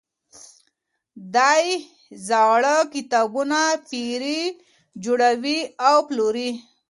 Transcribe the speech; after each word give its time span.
دی 1.35 1.65
زاړه 2.27 2.75
کتابونه 2.93 3.59
پيري، 3.89 4.41
جوړوي 5.03 5.59
او 5.87 5.95
پلوري. 6.07 6.51